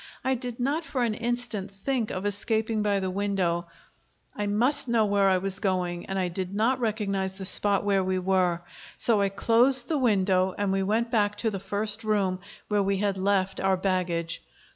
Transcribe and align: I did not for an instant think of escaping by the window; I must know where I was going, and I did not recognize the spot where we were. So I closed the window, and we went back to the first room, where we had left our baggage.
I 0.23 0.33
did 0.33 0.59
not 0.59 0.83
for 0.83 1.03
an 1.03 1.13
instant 1.13 1.69
think 1.69 2.09
of 2.09 2.25
escaping 2.25 2.81
by 2.81 2.99
the 3.01 3.11
window; 3.11 3.67
I 4.35 4.47
must 4.47 4.87
know 4.87 5.05
where 5.05 5.29
I 5.29 5.37
was 5.37 5.59
going, 5.59 6.07
and 6.07 6.17
I 6.17 6.27
did 6.27 6.55
not 6.55 6.79
recognize 6.79 7.35
the 7.35 7.45
spot 7.45 7.83
where 7.85 8.03
we 8.03 8.17
were. 8.17 8.63
So 8.97 9.21
I 9.21 9.29
closed 9.29 9.89
the 9.89 9.99
window, 9.99 10.55
and 10.57 10.71
we 10.71 10.81
went 10.81 11.11
back 11.11 11.35
to 11.35 11.51
the 11.51 11.59
first 11.59 12.03
room, 12.03 12.39
where 12.67 12.81
we 12.81 12.97
had 12.97 13.15
left 13.15 13.59
our 13.59 13.77
baggage. 13.77 14.41